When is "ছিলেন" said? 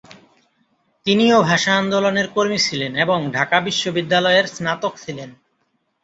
2.59-2.91, 4.97-5.29